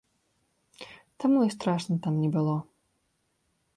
[1.23, 2.55] Таму і страшна там не было.